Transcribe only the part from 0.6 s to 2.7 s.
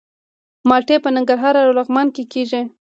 مالټې په ننګرهار او لغمان کې کیږي.